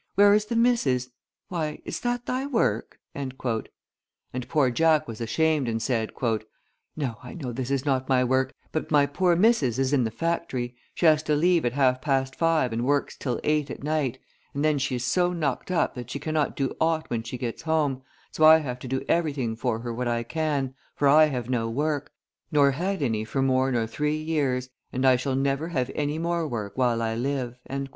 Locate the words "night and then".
13.83-14.79